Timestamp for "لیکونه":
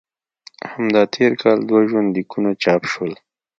2.15-2.51